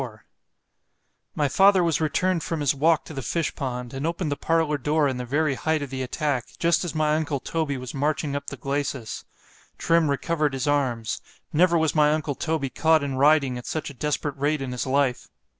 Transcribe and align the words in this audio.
LIV 0.01 0.19
MY 1.35 1.47
father 1.47 1.83
was 1.83 2.01
returned 2.01 2.41
from 2.41 2.59
his 2.59 2.73
walk 2.73 3.05
to 3.05 3.13
the 3.13 3.21
fish 3.21 3.53
pond——and 3.53 4.07
opened 4.07 4.31
the 4.31 4.35
parlour 4.35 4.79
door 4.79 5.07
in 5.07 5.17
the 5.17 5.25
very 5.25 5.53
height 5.53 5.83
of 5.83 5.91
the 5.91 6.01
attack, 6.01 6.45
just 6.57 6.83
as 6.83 6.95
my 6.95 7.15
uncle 7.15 7.39
Toby 7.39 7.77
was 7.77 7.93
marching 7.93 8.35
up 8.35 8.47
the 8.47 8.57
glacis——Trim 8.57 10.09
recovered 10.09 10.53
his 10.53 10.65
arms——never 10.67 11.77
was 11.77 11.93
my 11.93 12.11
uncle 12.13 12.33
Toby 12.33 12.71
caught 12.71 13.03
in 13.03 13.13
riding 13.17 13.59
at 13.59 13.67
such 13.67 13.91
a 13.91 13.93
desperate 13.93 14.37
rate 14.37 14.59
in 14.63 14.71
his 14.71 14.87
life! 14.87 15.27